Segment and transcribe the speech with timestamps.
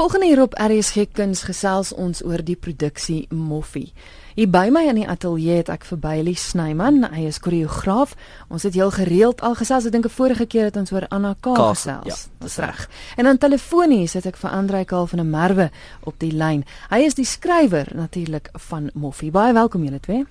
[0.00, 3.90] Volgende hier op RSG Kuns gesels ons oor die produksie Moffie.
[4.32, 8.14] Hier by my in die ateljee het ek vir Bailey Snyman, hy is koreograaf.
[8.48, 11.34] Ons het heel gereeld al gesels, ek dink 'n vorige keer het ons oor Anna
[11.34, 12.08] K gesels.
[12.08, 12.88] Ja, dis reg.
[13.16, 16.64] En dan telefonies het ek vir Andrei Kaal van der Merwe op die lyn.
[16.88, 19.30] Hy is die skrywer natuurlik van Moffie.
[19.30, 20.24] Baie welkom julle twee.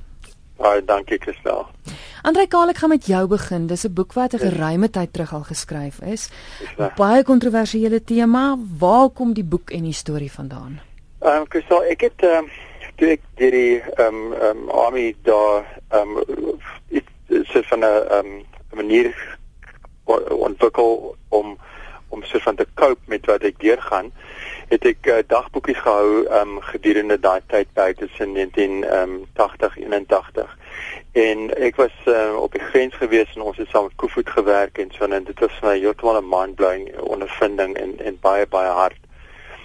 [0.60, 1.66] Baie dankie Christel.
[2.28, 3.68] Andrei Kaal, ek gaan met jou begin.
[3.68, 6.30] Dis 'n boek wat 'n geruime tyd terug al geskryf is.
[6.96, 8.58] Baie kontroversiële tema.
[8.80, 10.80] Waar kom die boek en die storie vandaan?
[11.22, 12.50] Ehm um, Christel, ek het ehm um,
[12.96, 17.80] toe ek deur die ehm um, ehm um, army daar ehm um, dit is van
[17.80, 19.38] 'n ehm um, manier
[20.30, 21.58] ontwikkel om
[22.10, 24.12] om so van te cope met wat ek deurgaan
[24.70, 30.58] het ek uh, dagboekies gehou um gedurende daai tyd by tussen 1980 um, 81
[31.12, 34.78] en ek was uh, op die grens gewees en ons het saam met Koevoet gewerk
[34.78, 38.70] en so en dit was vir my heeltemal 'n mind-blowing ondervinding en en baie baie
[38.70, 39.02] hard.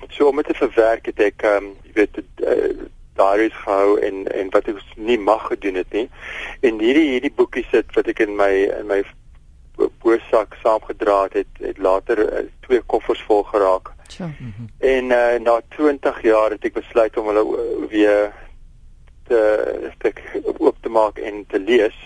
[0.08, 4.50] So om dit te verwerk het ek um jy weet uh, diaries gehou en en
[4.50, 6.08] wat ek nie mag gedoen het nie.
[6.60, 9.02] En hierdie hierdie boekies sit wat ek in my in my
[9.76, 13.90] boersak saamgedra het, het, het later uh, twee koffers vol geraak.
[14.16, 14.30] Ja.
[14.78, 18.32] En uh, na 20 jaar het ek besluit om hulle uh, weer
[19.26, 19.40] te
[19.94, 20.22] stuk
[20.58, 21.96] op te maak en te lees.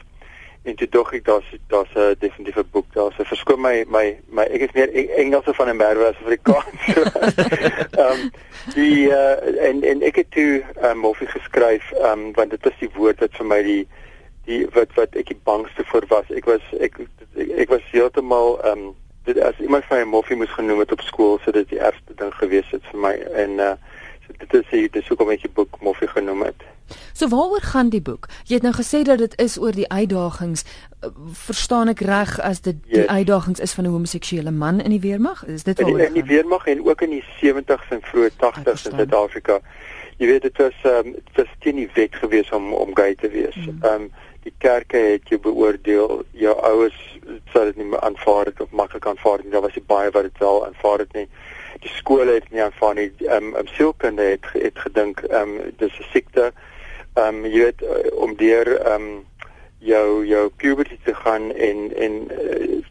[0.62, 4.42] En toe dog ek daar's daar's 'n definitiewe boek, daar's 'n verskoon my my my
[4.42, 6.82] ek is meer Engelse van 'n merwe as Afrikaans.
[8.00, 8.30] Ehm um,
[8.74, 12.78] die uh, en en ek het toe um, moffie geskryf, ehm um, want dit is
[12.78, 13.88] die woord wat vir my die
[14.48, 16.30] die wat wat ek die bangste voor was.
[16.40, 16.98] Ek was ek
[17.36, 18.96] ek, ek was heeltemal ehm um,
[19.28, 22.16] dit as iemand vir my moffie moes genoem het op skool, so dit die ergste
[22.16, 23.74] ding gewees het vir my en uh
[24.26, 26.64] so dit is dit is hoekom ek die boek moffie genoem het.
[27.12, 28.28] So waaroor gaan die boek?
[28.48, 30.64] Jy het nou gesê dat dit is oor die uitdagings.
[31.44, 32.92] Verstaan ek reg as dit yes.
[32.92, 35.44] die uitdagings is van 'n homoseksuele man in die weermag?
[35.46, 36.00] Is dit waaroor?
[36.00, 39.60] In die, die weermag en ook in die 70s en vroeë 80s in Suid-Afrika.
[40.16, 43.14] Jy weet dit was ehm um, dit was teen die wet gewees om om gay
[43.14, 43.56] te wees.
[43.56, 43.78] Mm.
[43.82, 44.02] Ehm mm.
[44.02, 44.10] um,
[44.42, 46.98] die kerke het jou beoordeel, jou ouers
[47.52, 49.52] sou dit nie aanvaar het of maklik aanvaar nie.
[49.52, 51.28] Daar was baie wat dit wel aanvaar het nie.
[51.84, 53.10] Die skole het nie aanvaar nie.
[53.26, 56.52] Ehm um, sielkunde het het gedink ehm um, dis 'n siekte.
[57.14, 59.26] Ehm um, jy weet eh, om deur ehm um,
[59.78, 62.84] jou jou puberty te gaan en en uh,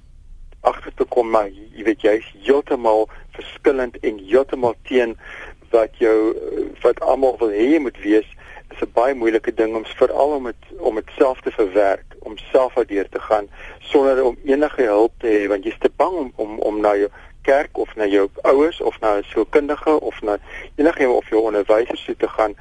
[0.59, 5.17] agter te kom maar jy weet jy's heeltemal verskillend en heeltemal teen
[5.71, 6.35] wat jou
[6.81, 8.29] wat almal wil hê jy moet wees
[8.77, 12.37] is 'n baie moeilike ding om veral om dit om dit self te verwerk, om
[12.37, 13.49] self deur te gaan
[13.79, 17.09] sonder om enige hulp te hê want jy's te bang om om, om na jou
[17.41, 20.37] kerk of na jou ouers of na 'n sielkundige of na
[20.75, 22.53] enige of jou onderwysers toe te gaan.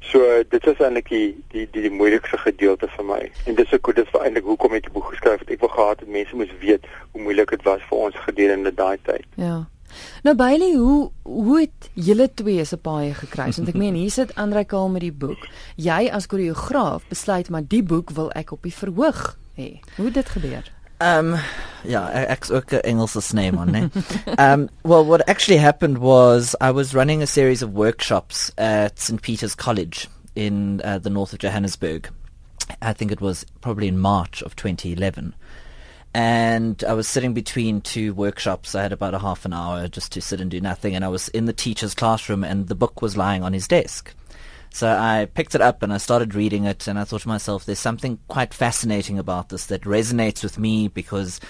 [0.00, 3.30] So dit is eintlik die die die, die moeilikste gedeelte vir my.
[3.46, 5.50] En dis ek dit is eintlik hoekom ek die boek geskryf het.
[5.50, 8.98] Ek wou gehad het mense moes weet hoe moeilik dit was vir ons gedurende daai
[9.02, 9.26] tyd.
[9.34, 9.66] Ja.
[10.22, 13.56] Nou Bailey, hoe hoe het julle twee se paai gekruis?
[13.56, 15.48] Want ek meen hier sit Andre Kaal met die boek.
[15.76, 19.78] Jy as koreograaf besluit maar die boek wil ek op die verhoog hê.
[19.96, 20.72] Hoe het dit gebeur?
[20.98, 21.36] Um
[21.86, 23.90] yeah, ek's ook 'n Engelse name né?
[24.38, 29.22] um well what actually happened was I was running a series of workshops at St
[29.22, 32.10] Peter's College in uh, the north of Johannesburg.
[32.82, 35.34] I think it was probably in March of 2011
[36.14, 38.74] and I was sitting between two workshops.
[38.74, 41.08] I had about a half an hour just to sit and do nothing, and I
[41.08, 44.14] was in the teacher's classroom, and the book was lying on his desk.
[44.70, 47.64] So I picked it up and I started reading it, and I thought to myself,
[47.64, 51.40] there's something quite fascinating about this that resonates with me because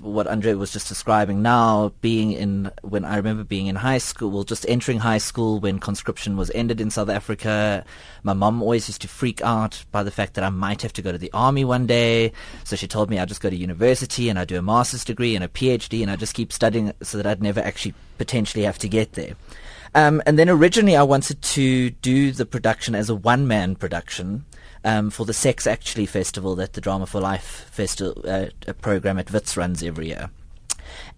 [0.00, 4.30] what Andre was just describing now, being in when I remember being in high school,
[4.30, 7.84] well, just entering high school when conscription was ended in South Africa.
[8.22, 11.02] My mom always used to freak out by the fact that I might have to
[11.02, 12.32] go to the army one day.
[12.64, 15.34] So she told me I'd just go to university and I'd do a master's degree
[15.34, 18.78] and a PhD and I'd just keep studying so that I'd never actually potentially have
[18.78, 19.34] to get there.
[19.94, 24.44] Um, and then originally I wanted to do the production as a one-man production
[24.84, 28.46] um, for the Sex Actually Festival that the Drama for Life festival uh,
[28.80, 30.30] program at Wits runs every year.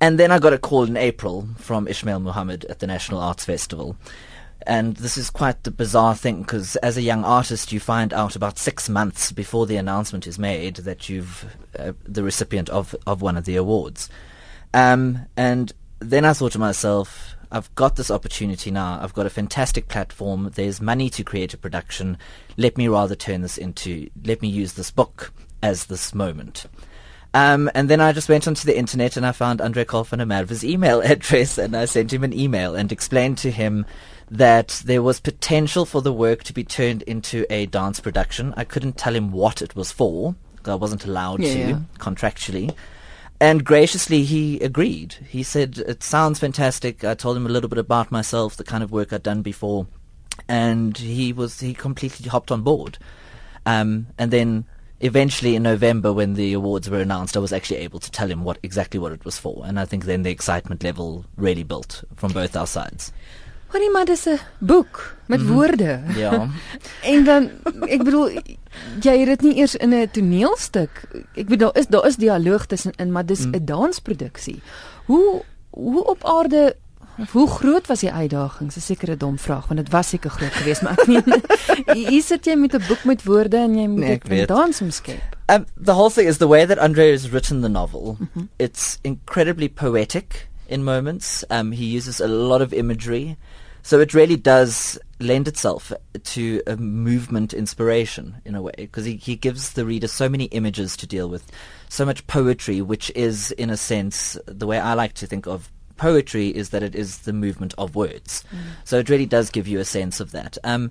[0.00, 3.44] And then I got a call in April from Ishmael Muhammad at the National Arts
[3.44, 3.96] Festival.
[4.66, 8.36] And this is quite the bizarre thing because as a young artist, you find out
[8.36, 13.22] about six months before the announcement is made that you've uh, the recipient of, of
[13.22, 14.10] one of the awards.
[14.74, 18.98] Um, and then I thought to myself, I've got this opportunity now.
[19.02, 20.50] I've got a fantastic platform.
[20.54, 22.16] There's money to create a production.
[22.56, 25.32] Let me rather turn this into, let me use this book
[25.62, 26.66] as this moment.
[27.32, 31.00] Um, and then I just went onto the internet and I found Andre Kolfanamerva's email
[31.04, 33.86] address and I sent him an email and explained to him
[34.30, 38.54] that there was potential for the work to be turned into a dance production.
[38.56, 40.34] I couldn't tell him what it was for.
[40.64, 41.78] I wasn't allowed yeah, to yeah.
[41.98, 42.74] contractually.
[43.40, 45.14] And graciously he agreed.
[45.26, 47.04] He said, It sounds fantastic.
[47.04, 49.86] I told him a little bit about myself, the kind of work I'd done before.
[50.48, 52.98] And he was, he completely hopped on board.
[53.64, 54.66] Um, and then
[55.00, 58.44] eventually in November when the awards were announced, I was actually able to tell him
[58.44, 59.62] what exactly what it was for.
[59.64, 63.12] And I think then the excitement level really built from both our sides.
[63.70, 66.02] Hoorie maar dis 'n boek met mm woorde.
[66.16, 66.48] Ja.
[67.12, 67.50] en dan
[67.86, 68.42] ek bedoel
[69.00, 71.08] jy het dit nie eers in 'n toneelstuk.
[71.34, 73.64] Ek bedoel daar is daar is dialoog tussenin, maar dis 'n mm.
[73.64, 74.62] dansproduksie.
[75.04, 76.76] Hoe hoe op aarde
[77.32, 78.72] hoe groot was die uitdaging?
[78.72, 81.42] 'n Sekere dom vraag want dit was seker groot geweest, maar ek meen
[82.08, 84.80] hier sit jy met 'n boek met woorde en jy moet nee, dit in dans
[84.80, 85.36] omskep.
[85.46, 88.16] Um the whole thing is the way that Andre has written the novel.
[88.18, 88.48] Mm -hmm.
[88.56, 91.44] It's incredibly poetic in moments.
[91.48, 93.36] Um he uses a lot of imagery.
[93.82, 95.92] So it really does lend itself
[96.22, 100.44] to a movement inspiration in a way because he, he gives the reader so many
[100.46, 101.50] images to deal with,
[101.88, 105.70] so much poetry, which is, in a sense, the way I like to think of
[105.96, 108.42] poetry is that it is the movement of words.
[108.50, 108.58] Mm.
[108.84, 110.56] So it really does give you a sense of that.
[110.64, 110.90] Um,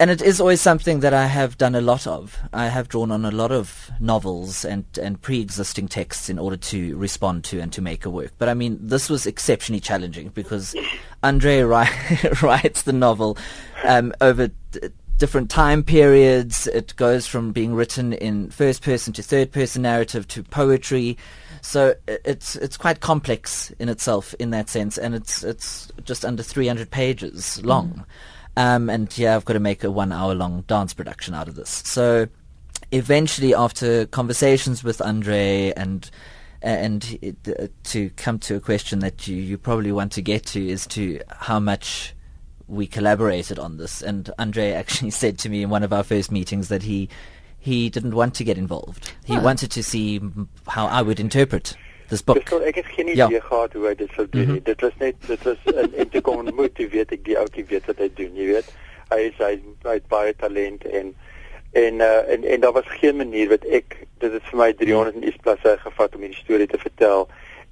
[0.00, 2.38] and it is always something that I have done a lot of.
[2.54, 6.96] I have drawn on a lot of novels and, and pre-existing texts in order to
[6.96, 8.32] respond to and to make a work.
[8.38, 10.74] But I mean, this was exceptionally challenging because
[11.22, 11.60] Andre
[12.42, 13.36] writes the novel
[13.84, 14.88] um, over d-
[15.18, 16.66] different time periods.
[16.66, 21.18] It goes from being written in first person to third person narrative to poetry.
[21.60, 26.42] So it's it's quite complex in itself in that sense, and it's it's just under
[26.42, 27.90] 300 pages long.
[27.90, 28.04] Mm.
[28.56, 31.54] Um, and yeah, I've got to make a one hour long dance production out of
[31.54, 31.82] this.
[31.84, 32.28] So
[32.92, 36.10] eventually, after conversations with Andre and
[36.62, 40.68] and uh, to come to a question that you, you probably want to get to
[40.68, 42.14] is to how much
[42.66, 44.02] we collaborated on this.
[44.02, 47.08] And Andre actually said to me in one of our first meetings that he
[47.58, 49.12] he didn't want to get involved.
[49.24, 50.18] He wanted to see
[50.66, 51.76] how I would interpret
[52.10, 52.22] dis.
[52.34, 53.40] Ek, ek het geen idee ja.
[53.46, 54.46] gehad hoe hy dit sou doen nie.
[54.46, 54.68] Mm -hmm.
[54.68, 57.66] Dit was net dit was in en te kom moet jy weet ek die ouetjie
[57.72, 58.72] weet wat hy doen, jy weet.
[59.10, 61.14] Hy is hy, hy het baie talent en
[61.72, 65.16] en uh, en en daar was geen manier wat ek dit het vir my 300
[65.16, 65.22] mm.
[65.22, 67.28] isplasse gevat om hierdie storie te vertel.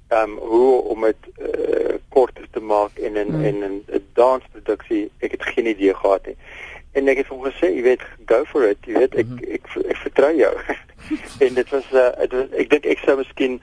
[0.09, 3.43] Um, hoe om dit uh, korter te maak en in mm.
[3.45, 6.35] en 'n dansproduksie, ek het geen idee gehad nie.
[6.91, 9.53] En ek het hom gesê, jy weet, go for it, jy weet, ek mm -hmm.
[9.53, 10.53] ek, ek, ek vertrou jou.
[11.45, 13.61] en dit was uh, dit was ek dink ek sou miskien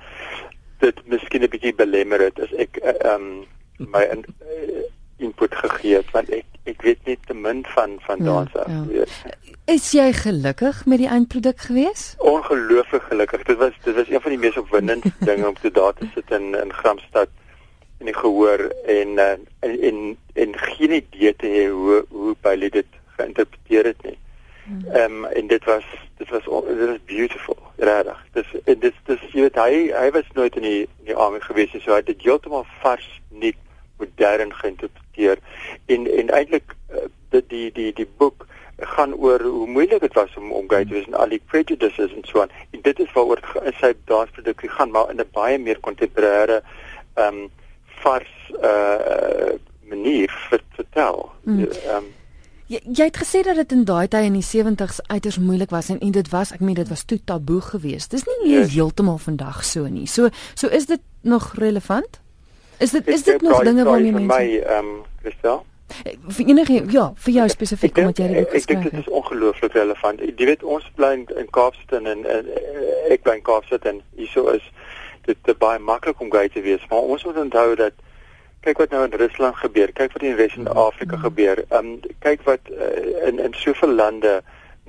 [0.78, 4.84] dit miskien 'n bietjie belemmer het as ek eh, ehm um, my in, uh,
[5.16, 8.70] input gegee het want ek ek weet net te min van van ja, dans af.
[8.90, 9.04] Ja.
[9.64, 12.14] Is jy gelukkig met die eindproduk gewees?
[12.18, 13.42] Ongelooflik gelukkig.
[13.42, 16.30] Dit was dit was een van die mees opwindende dinge om te daar te sit
[16.30, 17.28] in in Gramstad
[17.98, 19.30] en ek gehoor en uh,
[19.66, 24.18] en en en geen idee te hê hoe hoe baie dit geïnterpreteer het nie.
[24.66, 24.84] Hmm.
[24.92, 25.84] Ehm um, en dit was
[26.16, 28.25] dit was dit was beautiful regtig.
[28.66, 31.74] En dis dis jy weet hy hy was nooit in die in die army gewees.
[31.78, 33.58] So hy het dit heeltemal vars nuut
[34.00, 35.38] modern geïnterpreteer.
[35.86, 38.46] En en eintlik uh, dit die die die boek
[38.96, 42.12] gaan oor hoe moeilik dit was om om gay te wees en al die prejudices
[42.12, 42.52] en so aan.
[42.70, 43.40] En dit is waaroor
[43.80, 46.60] sy dansproduksie gaan maar in 'n baie meer kontemporêre
[47.14, 47.50] ehm um,
[48.02, 49.54] vars uh
[49.86, 50.30] manier
[50.74, 51.30] vertel.
[51.42, 51.60] Mm.
[51.60, 52.06] Ehm um,
[52.66, 55.88] Jy, jy het gesê dat dit in daai tye in die 70s uiters moeilik was
[55.94, 58.10] en, en dit was ek meen dit was toe taboe geweest.
[58.10, 58.72] Dis nie meer yes.
[58.74, 60.08] heeltemal vandag so nie.
[60.10, 62.18] So so is dit nog relevant?
[62.82, 65.62] Is dit is dit nog dinge waarmee mense my ehm um, Christel?
[66.02, 68.62] Eh, vir enige ja, vir jou spesifiek omdat jy dit geskryf het.
[68.62, 70.24] Ek dink dit is ongelooflik relevant.
[70.26, 72.50] Jy weet ons bly in Kaapstad en, en
[73.14, 74.66] ek bly in Kaapstad en hieso is
[75.30, 77.94] dit baie maklik om gay te wees, maar ons moet onthou dat
[78.66, 80.78] kyk wat nou in Rusland gebeur, kyk wat in die res van mhm.
[80.88, 81.62] Afrika gebeur.
[81.78, 84.40] Um kyk wat uh, in in soveel lande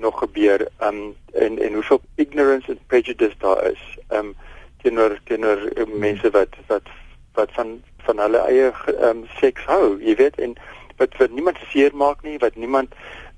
[0.02, 0.66] nog gebeur.
[0.82, 3.84] Um en en hoeveel ignorance and prejudice daar is.
[4.10, 4.34] Um
[4.82, 6.90] teenoor teenoor uh, mense wat wat
[7.38, 8.72] wat van van hulle eie
[9.10, 10.58] um seks hou, jy weet en
[10.98, 12.94] wat vir niemand seermaak nie, wat niemand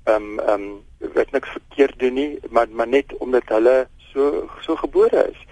[0.09, 0.67] um um
[1.13, 5.47] wat niks verkeerd doen nie, maar maar net omdat hulle so so gebore is.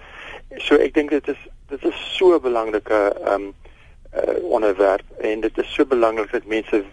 [0.66, 3.52] So ek dink dit is dit is so 'n belangrike um
[4.16, 6.84] uh, onderwerp en dit is so belangrik dat mense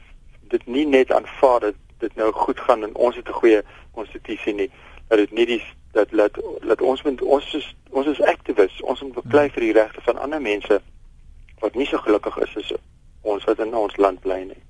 [0.41, 4.55] dit nie net aanvaar dat dit nou goed gaan en ons het 'n goeie konstitusie
[4.55, 4.71] nie
[5.09, 9.03] dat dit nie die dat laat laat ons moet ons is ons is aktivis ons
[9.03, 10.81] moet beklei vir die regte van ander mense
[11.59, 12.73] wat nie so gelukkig is as
[13.23, 14.63] ons wat in ons land bly nie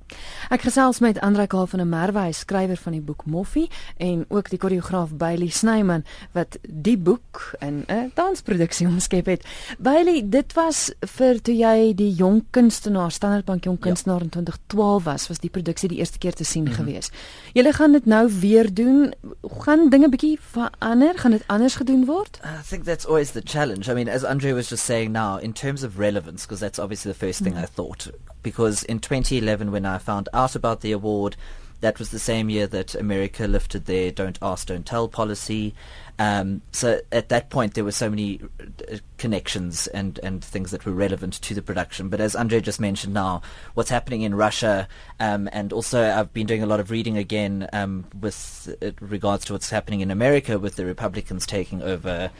[0.46, 3.66] Ek gesels met Andre Kaal van der Merwe, hy skrywer van die boek Moffie
[3.98, 6.04] en ook die koreograaf Bailey Snyman
[6.36, 9.42] wat die boek in 'n dansproduksie omskep het.
[9.78, 13.86] Bailey, dit was vir toe jy die jong kunstenaar Standardbank jong ja.
[13.88, 14.24] kunstenaar ja.
[14.24, 16.76] in 2012 was, was die produksie die eerste keer te sien mm -hmm.
[16.76, 17.10] gewees.
[17.52, 19.14] Julle gaan dit nou weer doen.
[19.42, 21.18] Gaan dinge bietjie verander?
[21.18, 22.38] Gaan dit anders gedoen word?
[22.44, 23.90] I think that's always the challenge.
[23.90, 27.12] I mean, as Andre was just saying now, in terms of relevance because that's obviously
[27.12, 27.70] the first thing mm -hmm.
[27.70, 28.10] I thought
[28.46, 31.36] because in 2011 when I found out about the award,
[31.80, 35.74] that was the same year that America lifted their "Don't Ask, Don't Tell" policy.
[36.18, 40.86] Um, so at that point, there were so many uh, connections and, and things that
[40.86, 42.08] were relevant to the production.
[42.08, 43.42] But as Andre just mentioned now,
[43.74, 44.88] what's happening in Russia,
[45.20, 49.44] um, and also I've been doing a lot of reading again um, with uh, regards
[49.46, 52.30] to what's happening in America with the Republicans taking over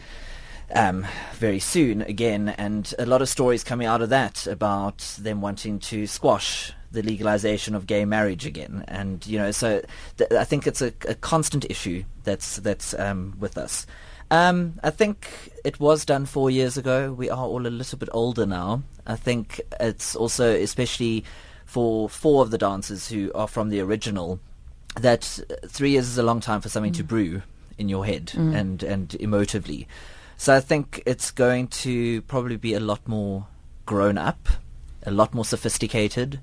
[0.74, 5.42] um, very soon again, and a lot of stories coming out of that about them
[5.42, 9.82] wanting to squash the legalization of gay marriage again, and you know, so
[10.18, 13.86] th- I think it's a, a, constant issue that's that's um, with us.
[14.30, 17.12] Um, I think it was done four years ago.
[17.12, 18.82] We are all a little bit older now.
[19.06, 21.24] I think it's also, especially
[21.64, 24.40] for four of the dancers who are from the original,
[24.96, 26.96] that three years is a long time for something mm.
[26.96, 27.42] to brew
[27.78, 28.54] in your head mm.
[28.54, 29.86] and and emotively.
[30.38, 33.46] So I think it's going to probably be a lot more
[33.86, 34.48] grown up,
[35.04, 36.40] a lot more sophisticated.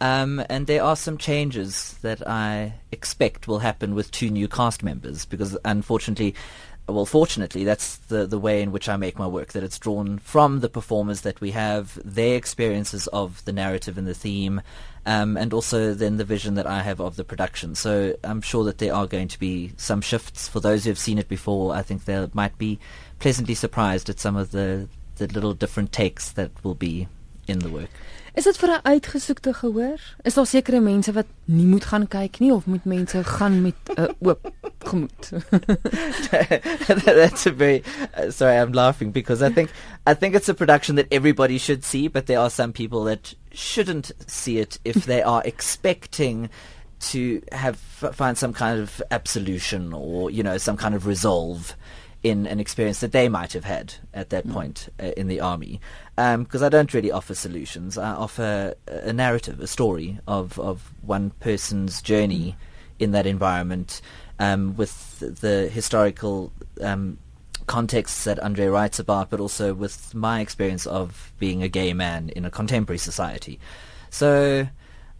[0.00, 4.82] Um, and there are some changes that I expect will happen with two new cast
[4.82, 6.34] members because unfortunately,
[6.88, 10.18] well, fortunately, that's the, the way in which I make my work, that it's drawn
[10.18, 14.60] from the performers that we have, their experiences of the narrative and the theme,
[15.04, 17.74] um, and also then the vision that I have of the production.
[17.74, 20.46] So I'm sure that there are going to be some shifts.
[20.46, 22.78] For those who have seen it before, I think they might be
[23.18, 27.08] pleasantly surprised at some of the the little different takes that will be
[27.48, 27.88] in the work.
[28.36, 30.00] Is dit vir 'n uitgesoekte gehoor?
[30.22, 33.74] Is daar sekere mense wat nie moet gaan kyk nie of moet mense gaan met
[33.96, 35.30] 'n uh, oop gemoed?
[37.04, 37.82] That's a very
[38.18, 39.70] uh, sorry I'm laughing because I think
[40.06, 43.34] I think it's a production that everybody should see but there are some people that
[43.52, 46.50] shouldn't see it if they are expecting
[46.98, 47.76] to have
[48.12, 51.74] find some kind of absolution or you know some kind of resolve
[52.26, 54.52] in an experience that they might have had at that mm.
[54.52, 55.80] point uh, in the army.
[56.16, 57.96] Because um, I don't really offer solutions.
[57.96, 62.64] I offer a narrative, a story of, of one person's journey mm.
[62.98, 64.00] in that environment
[64.40, 66.52] um, with the historical
[66.82, 67.18] um,
[67.68, 72.30] contexts that Andre writes about, but also with my experience of being a gay man
[72.30, 73.60] in a contemporary society.
[74.10, 74.66] So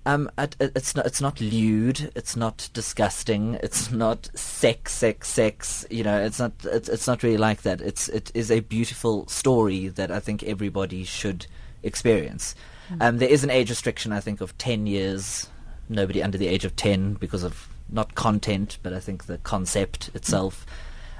[0.06, 1.04] um, it's not.
[1.04, 2.12] It's not lewd.
[2.14, 3.58] It's not disgusting.
[3.62, 5.84] It's not sex, sex, sex.
[5.90, 6.52] You know, it's not.
[6.64, 7.80] It's, it's not really like that.
[7.80, 8.08] It's.
[8.08, 11.46] It is a beautiful story that I think everybody should
[11.82, 12.54] experience.
[12.90, 13.02] Mm.
[13.02, 15.48] Um, there is an age restriction, I think, of ten years.
[15.88, 20.10] Nobody under the age of ten because of not content, but I think the concept
[20.14, 20.64] itself.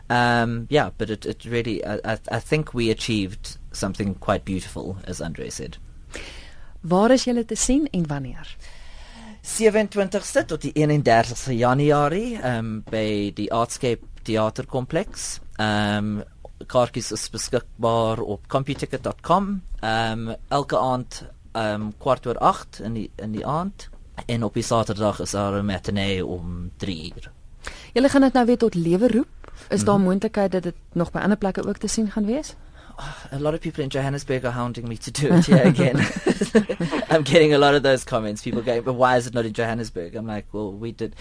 [0.09, 1.85] Um, yeah, but it, it really.
[1.85, 5.76] I, I, I think we achieved something quite beautiful, as Andre said.
[6.83, 8.47] Waar is julle te sien en wanneer?
[9.47, 15.37] 27ste tot die 31ste Januarie um, by die Artscape Theaterkompleks.
[15.62, 16.25] Ehm um,
[16.67, 19.61] kaartjies is beskikbaar op computicket.com.
[19.81, 21.23] Ehm um, elke aand
[21.53, 23.88] ehm um, kwart oor 8 in die in die aand
[24.26, 27.31] en op die Saterdag is daar 'n matinee om 3 uur.
[27.93, 29.53] Julle gaan dit nou weer tot lewe roep.
[29.69, 30.11] Is daar mm -hmm.
[30.11, 32.55] moontlikheid dat dit nog by ander plekke ook te sien gaan wees?
[33.31, 35.97] A lot of people in Johannesburg are hounding me to do it here again.
[37.11, 38.43] I'm getting a lot of those comments.
[38.43, 40.15] People going, but why is it not in Johannesburg?
[40.15, 41.15] I'm like, well, we did.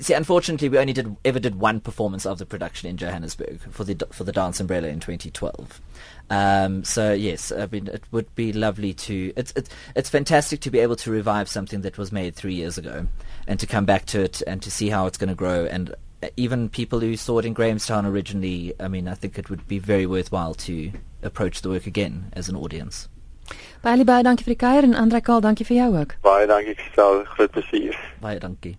[0.00, 3.82] See, unfortunately, we only did ever did one performance of the production in Johannesburg for
[3.82, 5.80] the for the Dance Umbrella in 2012.
[6.30, 9.32] Um, so yes, I mean, it would be lovely to.
[9.34, 12.78] It's it's it's fantastic to be able to revive something that was made three years
[12.78, 13.08] ago,
[13.48, 15.64] and to come back to it and to see how it's going to grow.
[15.64, 15.94] And
[16.36, 19.78] even people who saw it in Grahamstown originally, I mean, I think it would be
[19.78, 23.08] very worthwhile to approach the work again as an audience.
[23.82, 26.18] Baie baie dankie vir die kuier en Andre Kaal, dankie vir jou ook.
[26.26, 27.96] Baie dankie vir jou groot plesier.
[28.20, 28.76] Baie dankie.